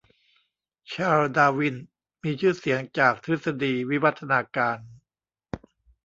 [0.91, 1.75] ชาลส์ ดาร์วิน
[2.23, 4.77] มีชื่อเสียงจากทฤษฎีวิวัฒนาการ